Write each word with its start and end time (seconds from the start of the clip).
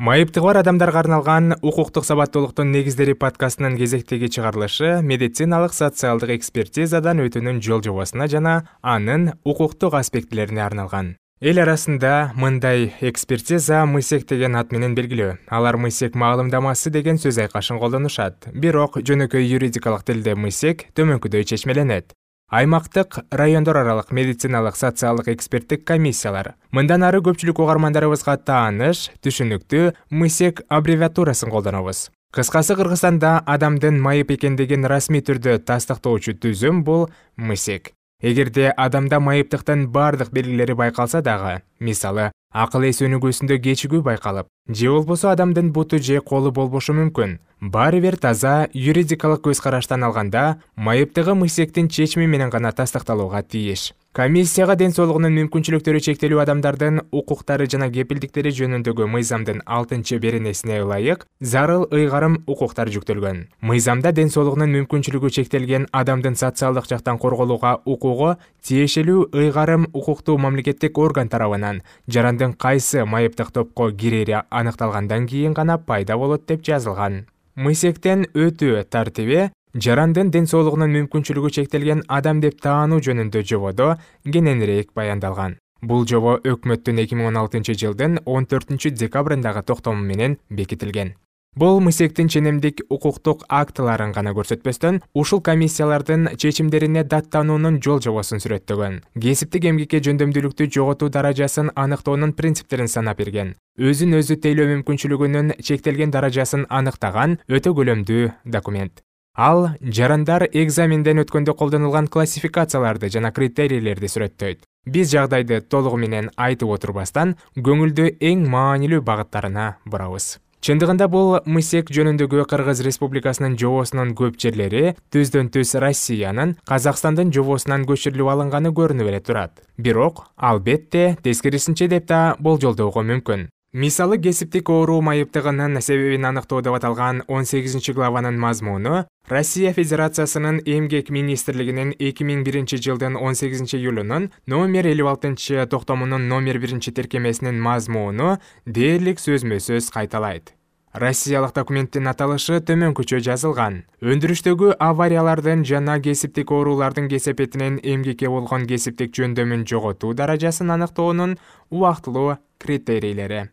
майыптыгы 0.00 0.46
бар 0.46 0.56
адамдарга 0.62 1.02
арналган 1.02 1.54
укуктук 1.60 2.06
сабаттуулуктун 2.08 2.70
негиздери 2.72 3.12
подкастынын 3.12 3.74
кезектеги 3.76 4.30
чыгарылышы 4.32 5.02
медициналык 5.04 5.74
социалдык 5.76 6.30
экспертизадан 6.38 7.20
өтүүнүн 7.26 7.58
жол 7.60 7.82
жобосуна 7.84 8.24
жана 8.32 8.54
анын 8.80 9.34
укуктук 9.44 9.98
аспектилерине 10.00 10.64
арналган. 10.64 11.18
Эл 11.44 11.60
арасында 11.60 12.32
мындай 12.32 12.94
экспертиза 13.00 13.82
мысек 13.84 14.24
деген 14.28 14.56
ат 14.56 14.72
менен 14.72 14.96
белгилүү. 14.96 15.34
Алар 15.52 15.76
мысек 15.76 16.16
маалымдамасы 16.16 16.88
деген 16.88 17.20
сөз 17.20 17.36
айкашын 17.44 17.80
колдонушат. 17.80 18.48
Бирок 18.56 18.96
жөнөкөй 19.04 19.52
юридикалык 19.52 20.08
тилде 20.08 20.32
мысек 20.34 20.88
төмөнкүдөй 20.96 21.44
чечмеленет. 21.44 22.16
Аймактык 22.50 23.20
райондор 23.30 23.76
аралык 23.78 24.10
медициналык 24.10 24.76
социалдык 24.76 25.28
эксперттик 25.28 25.84
комиссиялар. 25.86 26.54
Мындан 26.72 27.04
ары 27.06 27.22
көпчүлүк 27.22 27.62
угармандарыбызга 27.62 28.36
тааныш 28.42 29.10
түшүнүктүү 29.22 29.92
мысек 30.10 30.64
аббревиатурасын 30.68 31.50
колдонобуз 31.50 32.10
кыскасы 32.34 32.76
кыргызстанда 32.78 33.40
адамдын 33.46 33.96
майып 33.98 34.30
экендигин 34.36 34.86
расмий 34.86 35.22
түрдө 35.22 35.56
тастыктоочу 35.66 36.36
түзүм 36.38 36.84
бул 36.86 37.08
мысек. 37.36 37.90
Эгерде 38.22 38.68
адамда 38.70 39.18
майыптыктын 39.18 39.88
баардык 39.90 40.30
белгилери 40.30 40.74
байкалса 40.78 41.22
дагы 41.22 41.62
мисалы 41.80 42.30
акыл 42.52 42.84
эс 42.86 43.00
өнүгүүсүндө 43.02 43.58
кечигүү 43.64 44.02
байкалып 44.06 44.46
же 44.74 44.90
болбосо 44.90 45.30
адамдын 45.30 45.72
буту 45.72 45.98
же 45.98 46.20
колу 46.20 46.50
болбошу 46.50 46.94
мүмкүн. 46.94 47.38
Баары 47.60 48.00
бир 48.00 48.16
таза 48.16 48.68
юридикалык 48.72 49.42
көз 49.44 49.60
караштан 49.60 50.04
алганда 50.04 50.62
майыптыгы 50.76 51.34
мысектин 51.34 51.88
чечими 51.88 52.26
менен 52.26 52.50
гана 52.50 52.72
тастыкталууга 52.72 53.42
тийиш 53.42 53.92
комиссияга 54.12 54.74
ден 54.74 54.90
соолугунун 54.90 55.36
мүмкүнчүлүктөрү 55.36 56.00
чектелүү 56.02 56.40
адамдардын 56.42 56.96
укуктары 57.14 57.68
жана 57.70 57.86
кепилдиктери 57.94 58.50
жөнүндөгү 58.56 59.06
мыйзамдын 59.06 59.60
алтынчы 59.70 60.18
беренесине 60.18 60.80
ылайык 60.82 61.28
зарыл 61.38 61.84
ыйгарым 61.94 62.40
укуктар 62.50 62.90
жүктөлгөн 62.90 63.44
мыйзамда 63.70 64.10
ден 64.10 64.32
соолугунун 64.34 64.74
мүмкүнчүлүгү 64.74 65.30
чектелген 65.36 65.86
адамдын 65.94 66.34
социалдык 66.34 66.90
жактан 66.90 67.22
корголууга 67.22 67.76
укугу 67.84 68.32
тиешелүү 68.66 69.28
ыйгарым 69.44 69.86
укуктуу 69.92 70.40
мамлекеттик 70.42 70.98
орган 70.98 71.30
тарабынан 71.30 71.84
жарандын 72.08 72.56
кайсы 72.58 73.04
майыптык 73.04 73.54
топко 73.54 73.92
кирери 73.92 74.40
аныкталгандан 74.60 75.26
кийин 75.30 75.54
гана 75.54 75.78
пайда 75.78 76.16
болот 76.16 76.46
деп 76.48 76.62
жазылган. 76.66 77.24
Мысектен 77.56 78.26
өтүү 78.34 78.84
тартиби 78.90 79.48
жарандын 79.86 80.30
ден 80.34 80.46
соолугунун 80.50 80.94
мүмкүнчүлүгү 80.96 81.50
чектелген 81.56 82.04
адам 82.08 82.40
деп 82.44 82.60
таануу 82.64 83.00
жөнүндө 83.06 83.42
жободо 83.52 83.94
кененирээк 84.24 84.92
баяндалган. 84.94 85.56
Бул 85.82 86.04
жобо 86.04 86.36
өкмөттүн 86.44 87.00
эки 87.04 87.16
миң 87.16 87.32
он 87.32 87.40
алтынчы 87.40 87.74
жылдын 87.82 88.20
он 88.26 88.46
төртүнчү 88.46 88.92
декабрындагы 89.00 89.64
токтому 89.64 90.04
менен 90.04 90.38
бекитилген 90.50 91.14
бул 91.56 91.80
мысектин 91.80 92.28
ченемдик 92.28 92.80
укуктук 92.88 93.42
актыларын 93.48 94.12
гана 94.12 94.32
көрсөтпөстөн 94.36 95.00
ушул 95.14 95.40
комиссиялардын 95.42 96.36
чечимдерине 96.36 97.02
даттануунун 97.04 97.80
жол 97.82 98.00
жобосун 98.00 98.38
сүрөттөгөн. 98.40 99.00
Кесиптик 99.20 99.66
эмгекке 99.66 100.00
жөндөмдүүлүктү 100.06 100.70
жоготуу 100.70 101.10
даражасын 101.10 101.72
аныктоонун 101.74 102.32
принциптерин 102.38 102.88
санап 102.88 103.18
берген. 103.18 103.56
Өзүн 103.78 104.14
өзү 104.20 104.38
тейлөө 104.44 104.70
мүмкүнчүлүгүнүн 104.74 105.54
чектелген 105.60 106.14
даражасын 106.14 106.66
аныктаган 106.68 107.38
өтө 107.48 107.74
көлөмдүү 107.74 108.32
документ. 108.44 109.02
Ал 109.36 109.70
жарандар 109.80 110.48
экзаменден 110.52 111.22
өткөндө 111.22 111.54
колдонулган 111.56 112.08
классификацияларды 112.08 113.10
жана 113.10 113.32
критерийлерди 113.32 114.10
сүрөттөйт. 114.10 114.62
Биз 114.86 115.10
жагдайды 115.12 115.60
толугу 115.60 115.96
менен 116.00 116.30
айтып 116.36 116.70
отурбастан 116.76 117.36
көңүлдү 117.56 118.16
эң 118.20 118.46
маанилүү 118.50 119.02
багыттарына 119.06 119.74
бурабыз 119.86 120.38
чындыгында 120.60 121.06
бул 121.08 121.38
мысек 121.48 121.88
жөнүндөгү 121.96 122.44
кыргыз 122.50 122.82
республикасынын 122.84 123.54
жобосунун 123.60 124.12
көп 124.18 124.36
жерлери 124.42 124.94
түздөн 125.14 125.48
түз 125.54 125.72
россиянын 125.80 126.56
казакстандын 126.68 127.32
жобосунан 127.36 127.86
көчүрүлүп 127.88 128.32
алынганы 128.34 128.74
көрүнүп 128.76 129.08
эле 129.08 129.22
турат. 129.24 129.62
Бирок 129.80 130.26
албетте 130.36 131.16
тескерисинче 131.24 131.88
деп 131.88 132.10
да 132.12 132.20
болжолдоого 132.38 133.06
мүмкүн 133.14 133.48
мисалы 133.72 134.18
кесиптик 134.18 134.68
оору 134.68 135.00
майыптыгынын 135.00 135.80
себебин 135.80 136.24
аныктоо 136.26 136.60
деп 136.60 136.74
аталган 136.74 137.22
он 137.28 137.44
сегизинчи 137.44 137.92
главанын 137.92 138.36
мазмуну 138.36 139.04
россия 139.28 139.72
федерациясынын 139.72 140.58
эмгек 140.66 141.10
министрлигинин 141.10 141.92
эки 141.98 142.26
миң 142.26 142.42
биринчи 142.42 142.80
жылдын 142.82 143.14
он 143.14 143.36
сегизинчи 143.38 143.76
июлунун 143.78 144.32
номер 144.46 144.88
элүү 144.90 145.06
алтынчы 145.12 145.66
токтомунун 145.70 146.26
номер 146.26 146.58
биринчи 146.58 146.90
тиркемесинин 146.90 147.60
мазмуну 147.62 148.38
дээрлик 148.66 149.22
сөзмө 149.22 149.60
сөз 149.62 149.92
кайталайт. 149.94 150.56
Россиялык 150.90 151.54
документтин 151.54 152.10
аталышы 152.10 152.58
төмөнкүчө 152.66 153.20
жазылган. 153.22 153.84
Өндүрүштөгү 154.02 154.72
авариялардын 154.82 155.62
жана 155.62 156.00
кесиптик 156.02 156.50
оорулардын 156.50 157.06
кесепетинен 157.06 157.78
эмгекке 157.78 158.26
болгон 158.26 158.66
кесиптик 158.66 159.14
жөндөмүн 159.14 159.62
жоготуу 159.70 160.10
даражасын 160.18 160.74
аныктоонун 160.74 161.38
убактылуу 161.70 162.40
критерийлери 162.58 163.46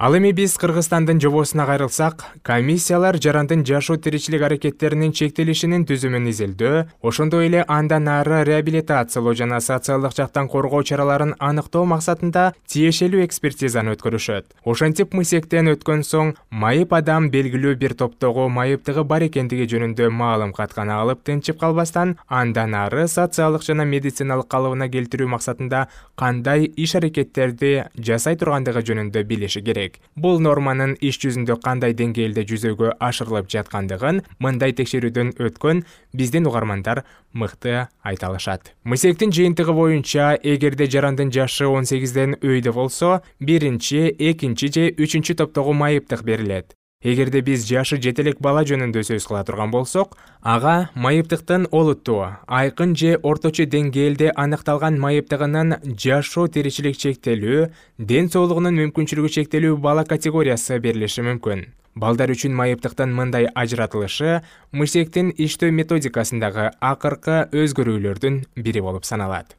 ал 0.00 0.14
эми 0.14 0.30
биз 0.30 0.52
кыргызстандын 0.62 1.18
жобосуна 1.18 1.64
кайрылсак 1.66 2.20
комиссиялар 2.46 3.16
жарандын 3.18 3.64
жашоо 3.66 3.96
тиричилик 3.98 4.44
аракеттеринин 4.46 5.10
чектелишинин 5.10 5.82
түзүмүн 5.90 6.28
изилдөө 6.30 6.82
ошондой 7.02 7.48
эле 7.48 7.64
андан 7.66 8.06
ары 8.06 8.44
реабилитациялоо 8.46 9.34
жана 9.34 9.58
социалдык 9.58 10.14
жактан 10.14 10.46
коргоо 10.52 10.84
чараларын 10.86 11.34
аныктоо 11.40 11.82
максатында 11.84 12.52
тиешелүү 12.70 13.24
экспертизаны 13.24 13.96
өткөрүшөт. 13.96 14.54
Ошентип 14.62 15.16
мысектен 15.18 15.72
өткөн 15.74 16.06
соң 16.06 16.30
майып 16.50 16.94
адам 16.94 17.26
белгилүү 17.34 17.74
бир 17.82 17.96
топтогу 17.98 18.46
майыптыгы 18.54 19.02
бар 19.02 19.26
экендиги 19.26 19.66
жөнүндө 19.74 20.12
маалымат 20.14 20.78
гана 20.78 21.00
алып 21.02 21.26
тынчып 21.26 21.58
калбастан 21.58 22.14
андан 22.28 22.78
ары 22.84 23.08
социалдык 23.10 23.66
жана 23.66 23.82
медициналык 23.96 24.46
калыбына 24.46 24.86
келтирүү 24.94 25.34
максатында 25.34 25.88
кандай 26.14 26.70
иш 26.76 26.94
аракеттерди 26.94 27.74
жасай 27.98 28.38
тургандыгы 28.38 28.86
жөнүндө 28.92 29.26
билиши 29.26 29.66
керек 29.66 29.87
бул 30.16 30.40
норманын 30.44 30.96
иш 31.00 31.18
жүзүндө 31.22 31.58
кандай 31.64 31.94
деңгээлде 31.98 32.44
жүзөгө 32.50 32.94
ашырылып 33.08 33.48
жаткандыгын 33.54 34.22
мындай 34.38 34.74
текшерүүдөн 34.76 35.34
өткөн 35.38 35.84
биздин 36.12 36.46
угармандар 36.50 37.04
мыкты 37.32 37.88
айта 38.02 38.28
алышат. 38.28 38.74
Мысектин 38.84 39.32
жыйынтыгы 39.32 39.72
боюнча 39.72 40.34
эгерде 40.42 40.86
жарандын 40.86 41.32
жашы 41.32 41.66
он 41.66 41.84
сегизден 41.84 42.36
өйдө 42.42 42.72
болсо 42.72 43.22
биринчи 43.40 44.08
экинчи 44.18 44.72
же 44.74 44.90
үчүнчү 44.96 45.38
топтогу 45.38 45.72
майыптык 45.72 46.22
берилет 46.22 46.74
эгерде 47.02 47.42
биз 47.46 47.62
жашы 47.62 47.96
жете 48.02 48.24
элек 48.24 48.40
бала 48.42 48.64
жөнүндө 48.66 49.04
сөз 49.06 49.26
кыла 49.28 49.44
турган 49.46 49.70
болсок 49.70 50.16
ага 50.42 50.90
майыптыктын 50.98 51.68
олуттуу 51.70 52.24
айкын 52.60 52.96
же 52.98 53.12
орточо 53.22 53.68
деңгээлде 53.70 54.32
аныкталган 54.34 54.98
майыптыгынын 54.98 55.76
жашоо 55.94 56.48
тиричилик 56.50 56.98
чектелүү 56.98 57.68
ден 57.98 58.32
соолугунун 58.34 58.74
мүмкүнчүлүгү 58.82 59.30
чектелүү 59.38 59.78
бала 59.78 60.02
категориясы 60.02 60.80
берилиши 60.82 61.22
мүмкүн. 61.22 61.66
Балдар 61.94 62.34
үчүн 62.34 62.54
майыптыктын 62.58 63.14
мындай 63.14 63.46
ажыратылышы 63.46 64.42
мысектин 64.72 65.30
иштөө 65.38 65.70
методикасындагы 65.78 66.72
акыркы 66.82 67.46
өзгөрүүлөрдүн 67.54 68.42
бири 68.58 68.82
болуп 68.82 69.06
саналат. 69.06 69.54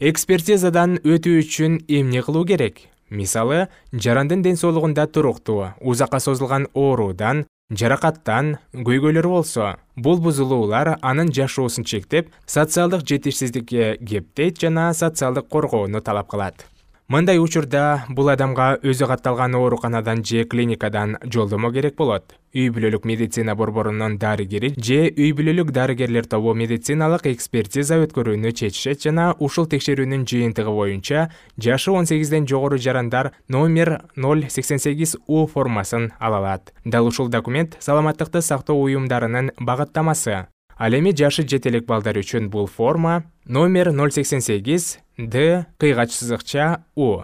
Экспертизадан 0.00 0.98
өтүү 1.00 1.44
үчүн 1.44 1.84
эмне 1.88 2.20
кылуу 2.24 2.44
керек 2.44 2.90
мисалы 3.14 3.68
жарандын 3.92 4.42
ден 4.42 4.56
соолугунда 4.56 5.06
туруктуу 5.06 5.72
узакка 5.80 6.20
созулган 6.20 6.68
оорудан 6.74 7.46
жаракаттан 7.72 8.58
көйгөйлөр 8.74 9.28
болсо 9.30 9.70
бул 9.96 10.20
бузулуулар 10.20 10.98
анын 11.00 11.32
жашоосун 11.32 11.86
чектеп 11.88 12.28
социалдык 12.46 13.06
жетишсиздикке 13.08 13.96
кептейт 13.96 14.60
жана 14.60 14.92
социалдык 14.92 15.48
коргоону 15.48 16.02
талап 16.04 16.28
кылат 16.28 16.66
мындай 17.14 17.38
учурда 17.38 18.06
бул 18.10 18.26
адамга 18.32 18.72
өзү 18.82 19.06
катталган 19.06 19.54
ооруканадан 19.54 20.24
же 20.26 20.42
клиникадан 20.50 21.18
жолдомо 21.22 21.70
керек 21.70 21.94
болот. 21.94 22.34
Үй 22.54 22.70
бүлөлүк 22.74 23.04
медицина 23.06 23.54
борборунун 23.54 24.16
дарыгери 24.18 24.72
же 24.74 24.98
үй 25.10 25.30
бүлөлүк 25.38 25.70
дарыгерлер 25.74 26.26
тобу 26.26 26.54
медициналык 26.58 27.28
экспертиза 27.30 28.00
өткөрүүнү 28.02 28.50
чечишет 28.58 29.06
жана 29.06 29.28
ушул 29.38 29.68
текшерүүнүн 29.70 30.26
жыйынтыгы 30.26 30.74
боюнча 30.74 31.28
жашы 31.54 31.92
он 31.94 32.10
сегизден 32.10 32.48
жогору 32.50 32.78
жарандар 32.78 33.30
номер 33.48 34.00
ноль 34.16 34.48
сексен 34.50 34.82
сегиз 34.82 35.16
у 35.26 35.46
формасын 35.46 36.12
ала 36.18 36.38
алат. 36.42 36.74
Дал 36.84 37.06
ушул 37.06 37.28
документ 37.28 37.76
саламаттыкты 37.78 38.42
сактоо 38.42 38.80
уюмдарынын 38.82 39.52
багыттамасы 39.58 40.46
ал 40.76 40.94
эми 40.94 41.12
жашы 41.12 41.46
жете 41.48 41.68
элек 41.68 41.86
балдар 41.86 42.18
үчүн 42.18 42.48
бул 42.50 42.66
форма 42.66 43.24
номер 43.46 43.92
ноль 43.92 44.12
сексен 44.12 44.40
сегиз 44.40 44.98
д 45.18 45.66
кыйгач 45.78 46.12
сызыкча 46.12 46.84
у 46.96 47.22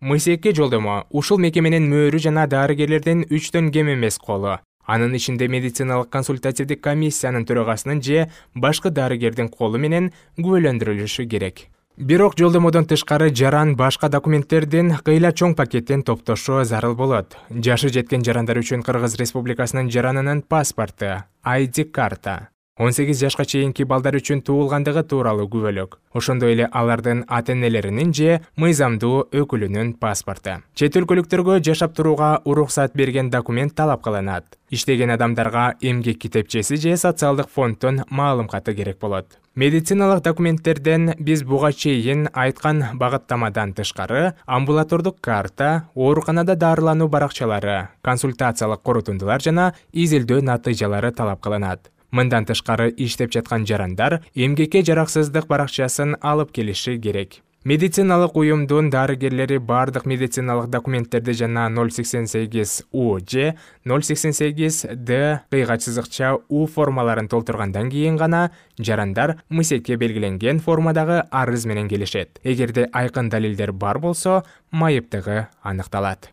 мысекке 0.00 0.54
жолдомо 0.54 1.06
ушул 1.10 1.38
мекеменин 1.38 1.88
мөөрү 1.90 2.18
жана 2.18 2.46
дарыгерлердин 2.46 3.26
үчтөн 3.30 3.70
кем 3.72 3.90
эмес 3.92 4.18
колу. 4.18 4.58
Анын 4.86 5.14
ичинде 5.14 5.48
медициналык 5.48 6.08
консультативдик 6.08 6.80
комиссиянын 6.80 7.44
төрагасынын 7.44 8.02
же 8.02 8.30
башкы 8.54 8.90
дарыгердин 8.90 9.48
колу 9.48 9.78
менен 9.78 10.12
күбөлөндүрүлүшү 10.38 11.26
керек. 11.28 11.68
Бирок 11.98 12.38
жолдомодон 12.38 12.86
тышкары 12.86 13.28
жаран 13.34 13.74
башка 13.76 14.08
документтердин 14.08 14.94
кыйла 15.04 15.32
чоң 15.32 15.56
пакеттин 15.58 16.04
топтошу 16.06 16.62
зарыл 16.64 16.94
болот. 16.94 17.36
Жашы 17.50 17.90
жеткен 17.90 18.22
жарандар 18.24 18.62
үчүн 18.62 18.86
кыргыз 18.86 19.18
республикасынын 19.18 19.90
жаранынын 19.90 20.44
паспорту 20.46 21.24
айди 21.42 21.84
карта 21.84 22.48
он 22.78 22.92
сегиз 22.92 23.18
жашка 23.18 23.44
чейинки 23.44 23.82
балдар 23.82 24.14
үчүн 24.14 24.40
туулгандыгы 24.46 25.02
тууралуу 25.02 25.48
күбөлөк. 25.50 25.98
Ошондой 26.14 26.54
эле 26.54 26.68
алардын 26.70 27.24
ата 27.26 27.52
энелеринин 27.52 28.14
же 28.14 28.38
мыйзамдуу 28.56 29.26
өкүлүнүн 29.34 29.96
паспорту 29.98 30.62
чет 30.78 30.94
өлкөлүктөргө 30.96 31.58
жашап 31.58 31.96
турууга 31.98 32.38
уруксат 32.44 32.94
берген 32.94 33.30
документ 33.30 33.74
талап 33.74 34.04
кылынат. 34.06 34.44
Иштеген 34.70 35.10
адамдарга 35.10 35.74
эмгек 35.80 36.20
китепчеси 36.22 36.76
же 36.76 36.96
социалдык 36.96 37.48
фонддун 37.50 38.04
маалым 38.10 38.46
каты 38.46 38.74
керек 38.74 39.00
болот. 39.00 39.26
Медициналык 39.56 40.22
документтерден 40.22 41.14
биз 41.18 41.42
буга 41.42 41.72
чейин 41.72 42.28
айткан 42.32 42.84
багыттамадан 42.94 43.74
тышкары 43.74 44.34
амбулатордук 44.46 45.20
карта 45.20 45.88
ооруканада 45.96 46.54
дарылануу 46.54 47.08
баракчалары 47.08 47.88
консультациялык 48.02 48.82
корутундулар 48.82 49.42
жана 49.42 49.72
изилдөө 49.92 50.42
натыйжалары 50.42 51.10
талап 51.10 51.42
кылынат 51.42 51.90
мындан 52.10 52.46
тышкары 52.46 52.92
иштеп 52.96 53.32
жаткан 53.32 53.66
жарандар 53.66 54.22
эмгекке 54.34 54.82
жараксыздык 54.82 55.46
баракчасын 55.46 56.16
алып 56.20 56.52
келиши 56.52 56.98
керек. 56.98 57.42
Медициналык 57.64 58.36
уюмдун 58.36 58.88
дарыгерлери 58.88 59.58
баардык 59.58 60.06
медициналык 60.06 60.70
документтерди 60.70 61.32
жана 61.32 61.68
ноль 61.68 61.90
сексен 61.90 62.26
сегиз 62.26 62.84
у 62.92 63.18
же 63.18 63.56
ноль 63.84 64.04
сексен 64.04 64.32
сегиз 64.32 64.86
д 64.94 65.42
кыйгач 65.50 65.82
сызыкча 65.82 66.38
у 66.48 66.66
формаларын 66.66 67.28
толтургандан 67.28 67.90
кийин 67.90 68.16
гана 68.16 68.52
жарандар 68.78 69.42
мисекке 69.50 69.96
белгиленген 69.96 70.60
формадагы 70.60 71.24
арыз 71.30 71.66
менен 71.66 71.88
келишет. 71.88 72.38
Эгерде 72.44 72.88
айкын 72.92 73.28
далилдер 73.28 73.72
бар 73.72 73.98
болсо 73.98 74.44
майыптыгы 74.70 75.48
аныкталат 75.60 76.30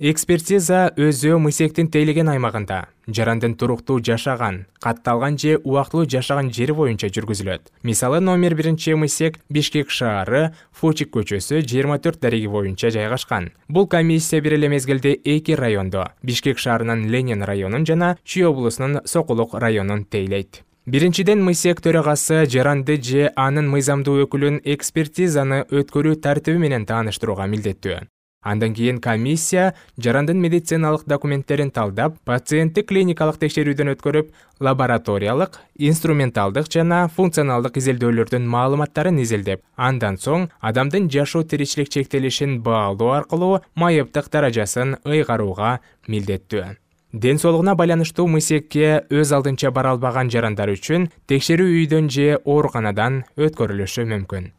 экспертиза 0.00 0.88
өзү 0.98 1.36
мисектин 1.38 1.86
тейлеген 1.86 2.26
аймагында. 2.32 2.88
Жарандын 3.06 3.52
туруктуу 3.54 4.00
жашаган 4.02 4.64
катталган 4.82 5.38
же 5.38 5.60
убактылуу 5.62 6.08
жашаган 6.10 6.50
жери 6.50 6.72
боюнча 6.74 7.06
жүргүзүлөт. 7.14 7.70
Мисалы 7.84 8.18
номер 8.18 8.56
биринчи 8.58 8.96
мисек 8.98 9.38
бишкек 9.48 9.90
шаары 9.90 10.50
фочик 10.72 11.14
көчөсү 11.14 11.62
жыйырма 11.62 12.00
төрт 12.02 12.18
дареги 12.20 12.48
боюнча 12.50 12.90
жайгашкан. 12.90 13.52
Бул 13.68 13.86
комиссия 13.86 14.40
бир 14.40 14.54
эле 14.54 14.68
мезгилде 14.68 15.12
эки 15.14 15.52
райондо 15.52 16.08
бишкек 16.24 16.58
шаарынын 16.58 17.06
ленин 17.08 17.44
районун 17.44 17.86
жана 17.86 18.16
чүй 18.24 18.48
облусунун 18.48 19.02
сокулук 19.04 19.54
районун 19.54 20.04
тейлейт. 20.04 20.64
Биринчиден 20.86 21.40
мисек 21.44 21.80
төрагасы 21.80 22.46
жаранды 22.50 23.00
же 23.00 23.30
анын 23.36 23.70
мыйзамдуу 23.70 24.26
өкүлүн 24.26 24.58
экспертизаны 24.64 25.62
өткөрүү 25.70 26.18
тартиби 26.20 26.58
менен 26.58 26.84
тааныштырууга 26.84 27.46
милдеттүү 27.46 28.00
андан 28.44 28.74
кийин 28.74 29.00
комиссия 29.00 29.72
жарандын 29.98 30.38
медициналык 30.40 31.06
документтерин 31.06 31.70
талдап 31.70 32.20
пациентти 32.28 32.84
клиникалык 32.84 33.40
текшерүүдөн 33.40 33.94
өткөрүп 33.94 34.30
лабораториялык 34.60 35.58
инструменталдык 35.90 36.70
жана 36.76 37.08
функционалдык 37.16 37.80
изилдөөлөрдүн 37.80 38.46
маалыматтарын 38.54 39.18
изилдеп 39.24 39.64
андан 39.76 40.20
соң 40.20 40.48
адамдын 40.60 41.10
жашоо 41.10 41.42
тиричилик 41.42 41.90
чектелишин 41.96 42.60
баалоо 42.62 43.12
аркылуу 43.18 43.60
майыптык 43.74 44.30
даражасын 44.30 44.98
ыйгарууга 45.04 45.80
милдеттүү. 46.06 46.64
Ден 47.14 47.38
соолугуна 47.38 47.76
байланыштуу 47.78 48.26
мисекке 48.26 49.04
өз 49.06 49.30
алдынча 49.36 49.70
бара 49.70 49.92
албаган 49.94 50.32
жарандар 50.34 50.72
үчүн 50.74 51.06
текшерүү 51.30 51.78
үйдөн 51.78 52.10
же 52.10 52.26
ооруканадан 52.42 53.22
өткөрүлүшү 53.38 54.08
мүмкүн 54.10 54.50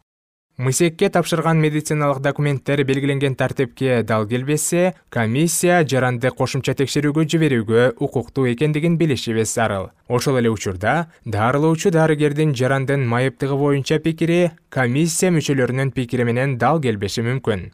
мисекке 0.58 1.10
тапшырган 1.12 1.58
медициналык 1.60 2.22
документтер 2.24 2.82
белгиленген 2.88 3.34
тартипке 3.36 4.02
дал 4.02 4.26
келбесе 4.26 4.94
комиссия 5.10 5.82
жаранды 5.84 6.30
кошумча 6.32 6.72
текшерүүгө 6.78 7.26
жиберүүгө 7.28 7.82
укуктуу 8.00 8.46
экендигин 8.54 8.96
билишибиз 8.96 9.52
зарыл 9.52 9.90
ошол 10.08 10.40
эле 10.40 10.48
учурда 10.48 11.12
дарылоочу 11.26 11.92
дарыгердин 11.92 12.56
жарандын 12.56 13.04
майыптыгы 13.04 13.52
боюнча 13.52 14.00
пикири 14.00 14.52
комиссия 14.70 15.28
мүчөлөрүнүн 15.36 15.92
пикири 15.92 16.24
менен 16.24 16.56
дал 16.56 16.80
келбеши 16.80 17.20
мүмкүн 17.20 17.68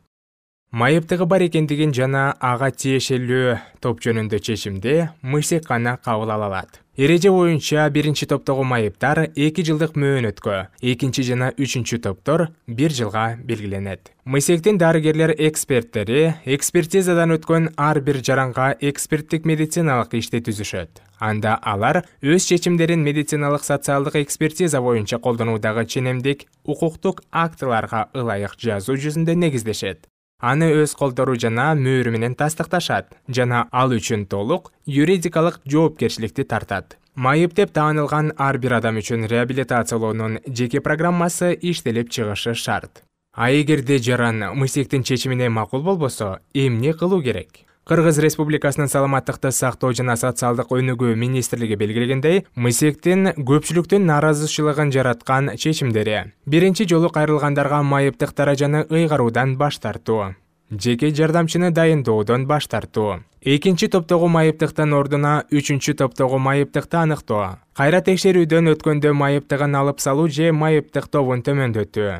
майыптыгы 0.73 1.27
бар 1.29 1.43
экендигин 1.45 1.91
жана 1.93 2.31
ага 2.41 2.71
тиешелүү 2.73 3.59
топ 3.85 3.99
жөнүндө 4.01 4.39
чечимди 4.41 4.95
мисек 5.21 5.67
гана 5.69 5.99
кабыл 6.01 6.31
ала 6.33 6.47
алат. 6.49 6.79
Эреже 6.97 7.29
боюнча 7.33 7.85
биринчи 7.93 8.25
топтогу 8.29 8.65
майыптар 8.65 9.27
эки 9.37 9.65
жылдык 9.69 9.99
мөөнөткө 10.01 10.57
экинчи 10.81 11.25
жана 11.29 11.51
үчүнчү 11.61 11.99
топтор 12.07 12.47
бир 12.67 12.93
жылга 12.93 13.37
белгиленет. 13.37 14.13
Мисектин 14.25 14.79
дарыгерлер 14.81 15.35
эксперттери 15.37 16.37
экспертизадан 16.45 17.37
өткөн 17.37 17.73
ар 17.77 18.01
бир 18.01 18.23
жаранга 18.25 18.71
эксперттик 18.81 19.45
медициналык 19.45 20.15
ишти 20.21 20.41
түзүшөт. 20.41 21.03
Анда 21.21 21.59
алар 21.63 22.07
өз 22.23 22.49
чечимдерин 22.49 23.05
медициналык 23.05 23.65
социалдык 23.65 24.17
экспертиза 24.25 24.81
боюнча 24.81 25.19
колдонуудагы 25.19 25.85
ченемдик 25.85 26.47
укуктук 26.65 27.25
актыларга 27.31 28.09
ылайык 28.15 28.57
жазуу 28.57 28.97
жүзүндө 28.97 29.37
негиздешет 29.37 30.09
аны 30.43 30.69
өз 30.83 30.97
колдору 30.99 31.37
жана 31.39 31.71
мөөрү 31.79 32.11
менен 32.11 32.35
тастыкташат 32.35 33.15
жана 33.39 33.63
ал 33.71 33.95
үчүн 33.95 34.27
толук 34.27 34.73
юридикалык 34.87 35.61
жоопкерчиликти 35.65 36.45
тартат. 36.45 36.99
Майып 37.15 37.55
деп 37.55 37.73
таанылган 37.73 38.33
ар 38.37 38.59
бир 38.59 38.75
адам 38.81 38.99
үчүн 38.99 39.29
реабилитациялоонун 39.31 40.41
жеке 40.47 40.81
программасы 40.81 41.53
иштелип 41.55 42.11
чыгышы 42.11 42.55
шарт. 42.55 43.05
А 43.35 43.51
эгерде 43.53 43.99
жаран 43.99 44.45
мисектин 44.59 45.05
чечимине 45.05 45.49
макул 45.49 45.83
болбосо 45.83 46.41
эмне 46.53 46.93
кылуу 46.93 47.23
керек 47.23 47.65
кыргыз 47.85 48.19
республикасынын 48.23 48.89
саламаттыкты 48.89 49.51
сактоо 49.51 49.91
жана 49.93 50.15
социалдык 50.17 50.71
өнүгүү 50.71 51.17
министрлиги 51.19 51.75
белгилегендей 51.81 52.45
мисектин 52.55 53.33
көпчүлүктүн 53.35 54.07
нааразычылыгын 54.07 54.93
жараткан 54.95 55.51
чечимдери. 55.59 56.31
Биринчи 56.47 56.87
жолу 56.87 57.11
кайрылгандарга 57.11 57.83
майыптык 57.83 58.35
даражаны 58.39 58.85
ыйгаруудан 58.89 59.57
баш 59.59 59.81
тартуу. 59.83 60.37
Жеке 60.71 61.11
жардамчыны 61.11 61.73
дайындоодон 61.73 62.47
баш 62.47 62.69
тартуу. 62.71 63.25
Экинчи 63.43 63.89
топтогу 63.89 64.29
майыптыктын 64.31 64.95
ордуна 64.95 65.35
үчүнчү 65.51 65.97
топтогу 65.99 66.39
майыптыкты 66.39 66.97
аныктоо. 67.03 67.59
Кайра 67.75 68.01
текшерүүдөн 68.07 68.77
өткөндө 68.77 69.13
майыптыгын 69.13 69.75
алып 69.75 69.99
салуу 70.01 70.29
же 70.31 70.53
майыптык 70.55 71.11
тобун 71.11 71.43
төмөндөтүү. 71.43 72.15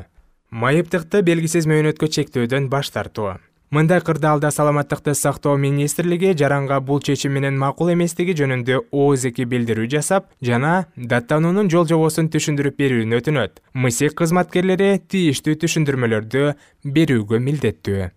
Майыптыкты 0.51 1.23
белгисиз 1.23 1.65
мөөнөткө 1.71 2.11
чектөөдөн 2.19 2.69
баш 2.69 2.91
тартуу 2.91 3.39
мындай 3.73 4.01
кырдаалда 4.05 4.51
саламаттыкты 4.53 5.15
сактоо 5.17 5.55
министрлиги 5.57 6.35
жаранга 6.37 6.79
бул 6.79 6.99
чечим 7.01 7.33
менен 7.33 7.57
макул 7.57 7.89
эместиги 7.93 8.35
жөнүндө 8.37 8.77
ооз-эки 8.93 9.47
билдирүү 9.49 9.87
жасап 9.95 10.27
жана 10.45 10.73
даттануунун 10.95 11.71
жол 11.73 11.87
жобосун 11.89 12.29
түшүндүрүп 12.35 12.77
берүүнү 12.77 13.21
өтүнөт. 13.23 13.63
Мисек 13.73 14.13
кызматкерлери 14.21 14.91
тийиштүү 15.09 15.57
түшүндүрмөлөрдү 15.65 16.45
берүүгө 16.85 17.41
милдеттүү. 17.47 18.11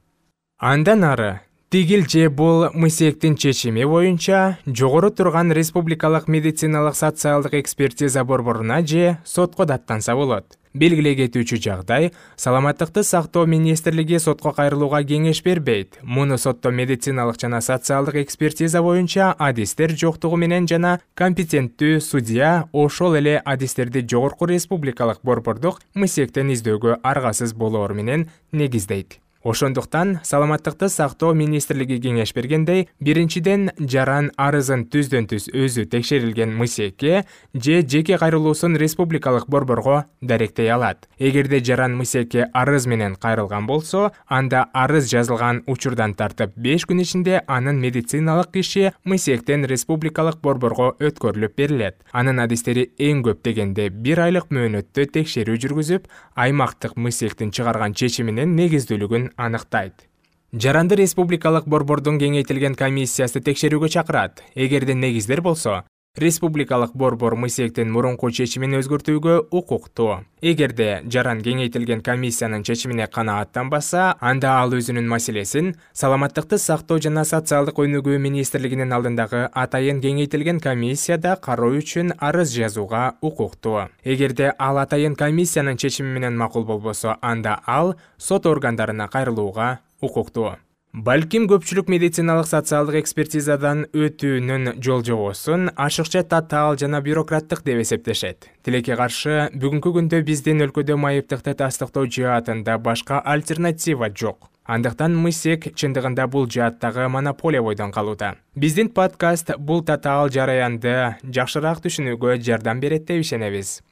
Андан 0.61 1.09
ары 1.09 1.33
тигил 1.73 2.05
же 2.05 2.29
бул 2.29 2.69
мисектин 2.75 3.37
чечими 3.37 3.85
боюнча 3.85 4.59
жогору 4.67 5.11
турган 5.11 5.53
республикалык 5.53 6.29
медициналык 6.29 6.95
социалдык 6.97 7.55
экспертиза 7.55 8.25
борборуна 8.25 8.87
же 8.87 9.19
сотко 9.25 9.65
даттанса 9.65 10.15
болот 10.15 10.59
белгилей 10.79 11.17
кетүүчү 11.19 11.59
жагдай 11.65 12.11
саламаттыкты 12.37 13.03
сактоо 13.05 13.47
министрлиги 13.51 14.21
сотко 14.23 14.53
кайрылууга 14.57 15.03
кеңеш 15.09 15.43
бербейт. 15.45 15.99
Муну 16.03 16.39
сотто 16.39 16.71
медициналык 16.71 17.41
жана 17.41 17.61
социалдык 17.61 18.21
экспертиза 18.23 18.83
боюнча 18.83 19.33
адистер 19.39 19.97
жоктугу 19.97 20.37
менен 20.37 20.69
жана 20.71 21.01
компетенттүү 21.19 22.01
судья 22.01 22.69
ошол 22.73 23.19
эле 23.19 23.39
адистерди 23.45 24.07
жогорку 24.07 24.47
республикалык 24.47 25.23
борбордук 25.23 25.83
мисектен 25.95 26.53
издөөгө 26.55 27.01
аргасыз 27.03 27.55
болоору 27.55 27.95
менен 27.95 28.29
негиздейт 28.53 29.21
ошондуктан 29.47 30.19
саламаттыкты 30.27 30.89
сактоо 30.91 31.33
министрлиги 31.33 32.01
кеңеш 32.03 32.33
бергендей 32.35 32.89
биринчиден 32.99 33.69
жаран 33.79 34.33
арызын 34.37 34.83
түздөн 34.91 35.29
түз 35.31 35.47
өзү 35.55 35.85
текшерилген 35.93 36.51
мисекке 36.59 37.25
же 37.55 37.77
жеке 37.87 38.19
кайрылуусун 38.19 38.77
республикалык 38.77 39.47
борборго 39.49 40.05
даректей 40.21 40.73
алат. 40.73 41.07
Эгерде 41.19 41.61
жаран 41.63 41.95
мисекке 41.97 42.49
арыз 42.53 42.87
менен 42.87 43.15
кайрылган 43.15 43.67
болсо 43.67 44.11
анда 44.27 44.65
арыз 44.73 45.07
жазылган 45.13 45.63
учурдан 45.67 46.15
тартып 46.15 46.57
беш 46.57 46.89
күн 46.91 47.03
ичинде 47.03 47.43
анын 47.47 47.79
медициналык 47.79 48.57
иши 48.57 48.93
мисектен 49.05 49.65
республикалык 49.65 50.43
борборго 50.43 50.97
өткөрүлүп 50.99 51.55
берилет. 51.57 52.03
Анын 52.11 52.43
адистери 52.43 52.91
эң 52.99 53.23
көп 53.23 53.45
дегенде 53.47 53.89
бир 53.91 54.25
айлык 54.27 54.51
мөөнөттө 54.51 55.07
текшерүү 55.15 55.63
жүргүзүп 55.63 56.11
аймактык 56.35 56.97
мисектин 56.97 57.55
чыгарган 57.55 57.95
чечиминин 57.95 58.57
негиздүүлүгүн 58.59 59.36
аныктайт. 59.37 60.09
Жаранды 60.53 60.97
республикалык 60.97 61.67
борбордун 61.69 62.19
кеңейтилген 62.21 62.75
комиссиясы 62.75 63.41
текшерүүгө 63.45 63.91
чакырат. 63.93 64.43
Эгерде 64.55 64.95
негиздер 64.95 65.43
болсо 65.43 65.83
республикалык 66.17 66.93
борбор 66.95 67.35
мысектин 67.37 67.91
мурунку 67.93 68.31
чечимин 68.31 68.79
өзгөртүүгө 68.79 69.35
укуктуу 69.53 70.23
эгерде 70.41 71.03
жаран 71.13 71.43
кеңейтилген 71.45 72.01
комиссиянын 72.07 72.65
чечимине 72.65 73.07
канааттанбаса 73.13 74.15
анда 74.21 74.55
ал 74.63 74.73
өзүнүн 74.79 75.11
маселесин 75.13 75.75
саламаттыкты 75.93 76.57
сактоо 76.57 76.99
жана 77.05 77.27
социалдык 77.29 77.83
өнүгүү 77.85 78.17
министрлигинин 78.29 78.97
алдындагы 78.97 79.45
атайын 79.53 80.01
кеңейтилген 80.01 80.61
комиссияда 80.65 81.37
кароо 81.37 81.77
үчүн 81.83 82.15
арыз 82.17 82.57
жазууга 82.57 83.05
укуктуу 83.21 83.91
эгерде 84.03 84.55
ал 84.59 84.81
атайын 84.81 85.21
комиссиянын 85.21 85.77
чечими 85.77 86.17
менен 86.17 86.39
макул 86.41 86.65
болбосо 86.65 87.19
анда 87.21 87.61
ал 87.67 87.97
сот 88.17 88.47
органдарына 88.47 89.09
кайрылууга 89.13 89.81
укуктуу 90.01 90.57
балким 90.97 91.45
көпчүлүк 91.45 91.91
медициналык 91.93 92.47
социалдык 92.49 93.03
экспертизадан 93.03 93.83
өтүүнүн 93.93 94.79
жолжобосун 94.81 95.69
ашыкча 95.77 96.23
татаал 96.25 96.79
жана 96.81 97.03
бюрократтык 97.05 97.61
деп 97.67 97.83
эсептешет. 97.83 98.49
Тилекке 98.65 98.97
каршы 98.97 99.51
бүгүнкү 99.53 99.93
күндө 99.99 100.23
биздин 100.25 100.65
өлкөдө 100.65 100.97
майыптыкты 100.97 101.53
тастыктоо 101.61 102.07
жаатында 102.09 102.79
башка 102.81 103.21
альтернатива 103.21 104.09
жок. 104.09 104.49
Андыктан 104.65 105.13
мысек 105.21 105.69
чындыгында 105.77 106.27
бул 106.33 106.49
жааттагы 106.49 107.11
монополия 107.13 107.61
бойдон 107.63 107.93
калууда. 107.93 108.35
Биздин 108.55 108.89
подкаст 108.89 109.53
бул 109.59 109.85
татаал 109.85 110.33
жараянды 110.33 111.19
жакшыраак 111.23 111.85
түшүнүүгө 111.85 112.41
жардам 112.41 112.81
берет 112.81 113.05
деп 113.05 113.21
ишенебиз 113.21 113.83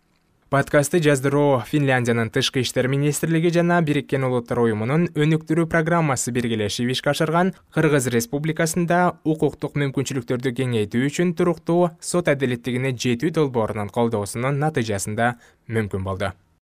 подкастты 0.54 1.00
жаздыруу 1.02 1.64
финляндиянын 1.66 2.28
тышкы 2.30 2.60
иштер 2.62 2.86
министрлиги 2.86 3.50
жана 3.50 3.80
бириккен 3.82 4.22
улуттар 4.28 4.60
уюмунун 4.62 5.08
өнүктүрүү 5.18 5.66
программасы 5.72 6.30
биргелешип 6.36 6.92
ишке 6.94 7.10
ашырган 7.10 7.50
кыргыз 7.74 8.06
республикасында 8.14 9.00
укуктук 9.34 9.74
мүмкүнчүлүктөрдү 9.82 10.54
кеңейтүү 10.60 11.10
үчүн 11.10 11.34
туруктуу 11.34 11.90
сот 11.98 12.30
адилеттигине 12.30 12.94
жетүү 12.94 13.34
долбоорунун 13.40 13.90
колдоосунун 13.98 14.62
натыйжасында 14.62 15.34
мүмкүн 15.66 16.06
болду. 16.06 16.30